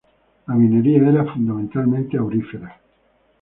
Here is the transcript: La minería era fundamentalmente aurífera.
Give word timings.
La 0.47 0.55
minería 0.55 1.09
era 1.09 1.25
fundamentalmente 1.31 2.17
aurífera. 2.17 2.75